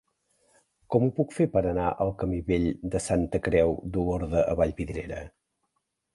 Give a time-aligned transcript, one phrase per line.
[0.93, 2.65] Com ho puc fer per anar al camí Vell
[2.97, 5.23] de Santa Creu d'Olorda a Vallvidrera?